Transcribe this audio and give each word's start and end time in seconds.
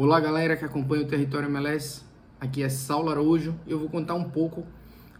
Olá 0.00 0.20
galera 0.20 0.56
que 0.56 0.64
acompanha 0.64 1.02
o 1.02 1.06
Território 1.08 1.48
MLS, 1.48 2.04
aqui 2.40 2.62
é 2.62 2.68
Saulo 2.68 3.10
Araújo 3.10 3.56
eu 3.66 3.80
vou 3.80 3.88
contar 3.88 4.14
um 4.14 4.30
pouco 4.30 4.64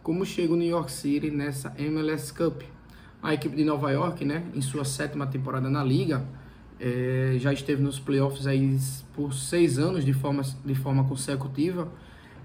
como 0.04 0.24
chega 0.24 0.52
o 0.52 0.56
New 0.56 0.68
York 0.68 0.92
City 0.92 1.32
nessa 1.32 1.74
MLS 1.76 2.32
Cup. 2.32 2.62
A 3.20 3.34
equipe 3.34 3.56
de 3.56 3.64
Nova 3.64 3.90
York, 3.90 4.24
né, 4.24 4.44
em 4.54 4.60
sua 4.60 4.84
sétima 4.84 5.26
temporada 5.26 5.68
na 5.68 5.82
liga, 5.82 6.24
é, 6.78 7.34
já 7.38 7.52
esteve 7.52 7.82
nos 7.82 7.98
playoffs 7.98 8.46
aí 8.46 8.78
por 9.14 9.34
seis 9.34 9.80
anos 9.80 10.04
de 10.04 10.12
forma, 10.12 10.42
de 10.64 10.76
forma 10.76 11.02
consecutiva. 11.02 11.88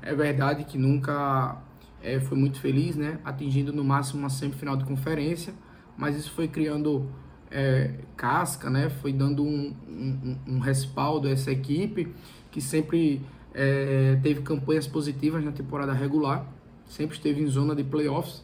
É 0.02 0.16
verdade 0.16 0.64
que 0.64 0.76
nunca 0.76 1.62
é, 2.02 2.20
foi 2.20 2.36
muito 2.36 2.60
feliz, 2.60 2.96
né, 2.96 3.20
atingindo 3.24 3.72
no 3.72 3.84
máximo 3.84 4.22
uma 4.22 4.32
semifinal 4.32 4.76
de 4.76 4.86
conferência, 4.86 5.54
mas 5.96 6.18
isso 6.18 6.32
foi 6.32 6.48
criando 6.48 7.08
é, 7.54 7.92
casca, 8.18 8.70
né? 8.70 8.90
Foi 8.90 9.14
dando 9.14 9.44
um, 9.44 9.74
um, 9.88 10.38
um, 10.48 10.60
respaldo 10.60 11.28
a 11.28 11.32
essa 11.32 11.52
equipe 11.52 12.12
que 12.52 12.60
sempre 12.60 13.22
é, 13.54 14.18
teve 14.23 14.41
campanhas 14.41 14.88
positivas 14.88 15.44
na 15.44 15.52
temporada 15.52 15.94
regular, 15.94 16.46
sempre 16.88 17.16
esteve 17.16 17.41
em 17.41 17.48
zona 17.48 17.76
de 17.76 17.84
playoffs 17.84 18.44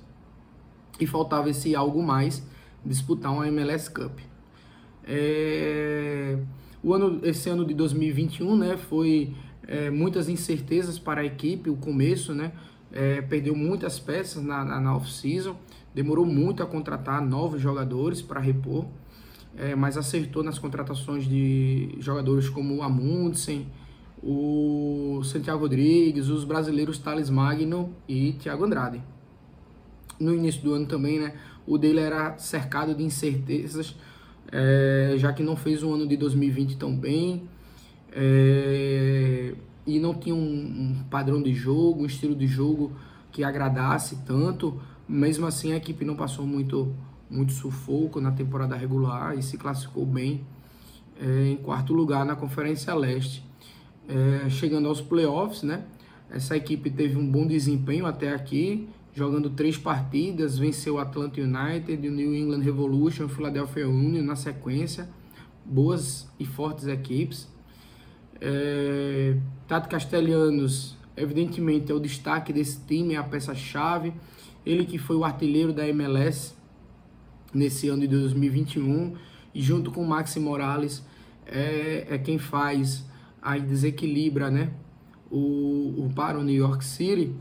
e 0.99 1.07
faltava 1.07 1.49
esse 1.49 1.75
algo 1.75 2.03
mais 2.03 2.45
disputar 2.85 3.33
uma 3.33 3.47
MLS 3.47 3.89
Cup. 3.89 4.19
É, 5.03 6.37
o 6.83 6.93
ano, 6.93 7.19
esse 7.23 7.49
ano 7.49 7.65
de 7.65 7.73
2021, 7.73 8.55
né? 8.55 8.77
Foi 8.77 9.33
é, 9.67 9.89
muitas 9.89 10.29
incertezas 10.29 10.99
para 10.99 11.21
a 11.21 11.25
equipe, 11.25 11.69
o 11.69 11.75
começo, 11.75 12.33
né? 12.33 12.51
É, 12.91 13.21
perdeu 13.21 13.55
muitas 13.55 13.99
peças 13.99 14.43
na, 14.43 14.65
na, 14.65 14.79
na 14.79 14.95
off-season 14.95 15.55
demorou 15.93 16.25
muito 16.25 16.61
a 16.61 16.65
contratar 16.65 17.21
novos 17.21 17.61
jogadores 17.61 18.21
para 18.21 18.39
repor, 18.39 18.85
é, 19.57 19.75
mas 19.75 19.97
acertou 19.97 20.43
nas 20.43 20.59
contratações 20.59 21.27
de 21.27 21.95
jogadores 21.99 22.49
como 22.49 22.75
o 22.75 22.83
Amundsen, 22.83 23.67
o 24.21 25.21
Santiago 25.23 25.61
Rodrigues, 25.61 26.27
os 26.29 26.43
brasileiros 26.43 26.97
Thales 26.99 27.29
Magno 27.29 27.93
e 28.07 28.33
Thiago 28.33 28.65
Andrade. 28.65 29.01
No 30.19 30.33
início 30.33 30.61
do 30.61 30.73
ano 30.73 30.85
também, 30.85 31.19
né, 31.19 31.33
o 31.65 31.77
dele 31.77 31.99
era 31.99 32.37
cercado 32.37 32.93
de 32.93 33.03
incertezas, 33.03 33.95
é, 34.51 35.15
já 35.17 35.31
que 35.33 35.43
não 35.43 35.55
fez 35.55 35.83
um 35.83 35.93
ano 35.93 36.07
de 36.07 36.17
2020 36.17 36.77
tão 36.77 36.95
bem 36.95 37.47
é, 38.11 39.53
e 39.95 39.99
não 39.99 40.13
tinha 40.13 40.35
um, 40.35 40.39
um 40.39 41.03
padrão 41.09 41.41
de 41.41 41.53
jogo, 41.53 42.03
um 42.03 42.05
estilo 42.05 42.35
de 42.35 42.47
jogo 42.47 42.91
que 43.31 43.43
agradasse 43.43 44.17
tanto 44.25 44.79
mesmo 45.09 45.47
assim, 45.47 45.73
a 45.73 45.77
equipe 45.77 46.05
não 46.05 46.15
passou 46.15 46.45
muito, 46.45 46.93
muito 47.27 47.51
sufoco 47.51 48.21
na 48.21 48.31
temporada 48.31 48.75
regular 48.75 49.35
e 49.35 49.41
se 49.41 49.57
classificou 49.57 50.05
bem 50.05 50.45
é, 51.19 51.47
em 51.47 51.57
quarto 51.57 51.93
lugar 51.93 52.23
na 52.23 52.35
Conferência 52.35 52.93
Leste. 52.93 53.43
É, 54.07 54.47
chegando 54.49 54.87
aos 54.87 55.01
playoffs, 55.01 55.63
né? 55.63 55.83
Essa 56.29 56.55
equipe 56.55 56.91
teve 56.91 57.17
um 57.17 57.27
bom 57.27 57.47
desempenho 57.47 58.05
até 58.05 58.31
aqui, 58.31 58.87
jogando 59.11 59.49
três 59.49 59.77
partidas, 59.77 60.59
venceu 60.59 60.95
o 60.95 60.99
Atlanta 60.99 61.41
United, 61.41 62.07
o 62.07 62.11
New 62.11 62.35
England 62.35 62.61
Revolution, 62.61 63.25
o 63.25 63.29
Philadelphia 63.29 63.89
Union 63.89 64.23
na 64.23 64.35
sequência. 64.35 65.09
Boas 65.65 66.27
e 66.39 66.45
fortes 66.45 66.85
equipes. 66.85 67.47
É, 68.41 69.35
Tato 69.67 69.89
Castelhanos, 69.89 70.97
evidentemente, 71.15 71.91
é 71.91 71.95
o 71.95 71.99
destaque 71.99 72.53
desse 72.53 72.79
time, 72.85 73.15
é 73.15 73.17
a 73.17 73.23
peça-chave. 73.23 74.13
Ele 74.65 74.85
que 74.85 74.97
foi 74.97 75.15
o 75.15 75.23
artilheiro 75.23 75.73
da 75.73 75.87
MLS 75.87 76.53
nesse 77.53 77.89
ano 77.89 78.01
de 78.01 78.07
2021 78.07 79.15
e 79.53 79.61
junto 79.61 79.91
com 79.91 80.03
o 80.03 80.07
Maxi 80.07 80.39
Morales 80.39 81.03
é, 81.45 82.05
é 82.09 82.17
quem 82.17 82.37
faz 82.37 83.05
aí 83.41 83.59
desequilibra 83.59 84.51
né 84.51 84.71
o, 85.31 86.05
o 86.05 86.11
para 86.15 86.37
o 86.37 86.43
New 86.43 86.55
York 86.55 86.83
City. 86.83 87.35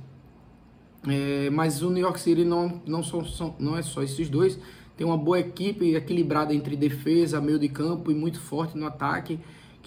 É, 1.07 1.49
mas 1.51 1.83
o 1.83 1.91
New 1.91 2.03
York 2.03 2.21
City 2.21 2.45
não 2.45 2.83
não 2.87 3.03
são, 3.03 3.25
são, 3.25 3.55
não 3.59 3.77
é 3.77 3.83
só 3.83 4.03
esses 4.03 4.29
dois. 4.29 4.59
Tem 4.97 5.07
uma 5.07 5.17
boa 5.17 5.39
equipe 5.39 5.95
equilibrada 5.95 6.53
entre 6.53 6.75
defesa 6.77 7.41
meio 7.41 7.59
de 7.59 7.69
campo 7.69 8.11
e 8.11 8.15
muito 8.15 8.41
forte 8.41 8.77
no 8.77 8.87
ataque 8.87 9.39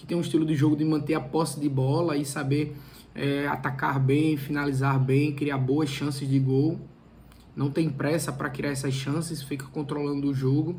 que 0.02 0.06
tem 0.06 0.18
um 0.18 0.20
estilo 0.20 0.44
de 0.44 0.56
jogo 0.56 0.74
de 0.76 0.84
manter 0.84 1.14
a 1.14 1.20
posse 1.20 1.60
de 1.60 1.68
bola 1.68 2.16
e 2.16 2.24
saber 2.24 2.76
é, 3.14 3.46
atacar 3.46 4.00
bem 4.00 4.36
finalizar 4.36 4.98
bem 4.98 5.32
criar 5.32 5.58
boas 5.58 5.88
chances 5.88 6.28
de 6.28 6.38
gol 6.40 6.78
não 7.54 7.70
tem 7.70 7.88
pressa 7.90 8.32
para 8.32 8.48
criar 8.48 8.70
essas 8.70 8.94
chances, 8.94 9.42
fica 9.42 9.66
controlando 9.66 10.28
o 10.28 10.34
jogo. 10.34 10.76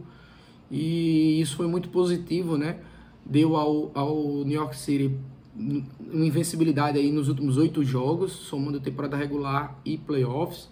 E 0.72 1.40
isso 1.40 1.56
foi 1.56 1.68
muito 1.68 1.90
positivo, 1.90 2.58
né? 2.58 2.80
Deu 3.26 3.56
ao, 3.56 3.92
ao 3.94 4.44
New 4.44 4.60
York 4.60 4.76
City 4.76 5.16
uma 5.56 6.26
invencibilidade 6.26 6.98
aí 6.98 7.12
nos 7.12 7.30
últimos 7.30 7.58
oito 7.58 7.84
jogos, 7.84 8.32
somando 8.32 8.80
temporada 8.80 9.16
regular 9.16 9.80
e 9.86 9.98
playoffs. 9.98 10.68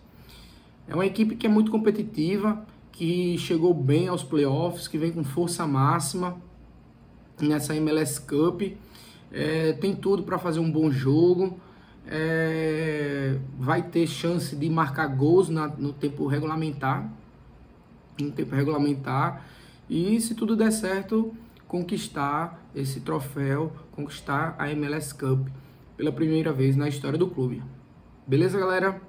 É 0.88 0.95
uma 0.95 1.06
equipe 1.06 1.35
que 1.35 1.45
é 1.45 1.50
muito 1.50 1.69
competitiva, 1.69 2.66
que 2.91 3.38
chegou 3.38 3.75
bem 3.75 4.07
aos 4.07 4.23
playoffs, 4.23 4.88
que 4.88 4.97
vem 4.97 5.12
com 5.12 5.23
força 5.23 5.68
máxima 5.68 6.35
nessa 7.41 7.75
MLS 7.75 8.19
Cup. 8.22 8.62
É, 9.31 9.74
tem 9.74 9.96
tudo 9.96 10.24
para 10.24 10.38
fazer 10.38 10.59
um 10.59 10.69
bom 10.69 10.91
jogo 10.91 11.59
é, 12.07 13.38
vai 13.57 13.84
ter 13.84 14.07
chance 14.07 14.56
de 14.56 14.69
marcar 14.69 15.07
gols 15.07 15.50
na, 15.50 15.68
no 15.68 15.94
tempo 15.94 16.28
regulamentar, 16.28 17.09
no 18.19 18.31
tempo 18.31 18.56
regulamentar, 18.56 19.46
e 19.90 20.19
se 20.19 20.35
tudo 20.35 20.56
der 20.56 20.72
certo, 20.72 21.34
conquistar 21.68 22.62
esse 22.75 23.01
troféu, 23.01 23.72
conquistar 23.91 24.56
a 24.57 24.69
MLS 24.72 25.13
Cup 25.13 25.47
pela 25.96 26.12
primeira 26.12 26.51
vez 26.51 26.75
na 26.75 26.88
história 26.88 27.18
do 27.18 27.28
clube. 27.28 27.62
Beleza, 28.25 28.59
galera? 28.59 29.01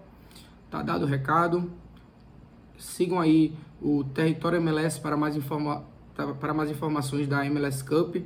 Tá 0.71 0.83
dado 0.83 1.05
o 1.05 1.09
recado. 1.09 1.71
Sigam 2.79 3.21
aí 3.21 3.55
o 3.81 4.05
Território 4.05 4.57
MLS 4.59 5.01
para 5.01 5.17
mais, 5.17 5.37
informa 5.37 5.85
para 6.15 6.55
mais 6.55 6.71
informações 6.71 7.27
da 7.27 7.45
MLS 7.47 7.83
Cup 7.85 8.17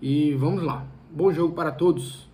e 0.00 0.34
vamos 0.34 0.62
lá. 0.62 0.86
Bom 1.10 1.32
jogo 1.32 1.54
para 1.54 1.72
todos. 1.72 2.27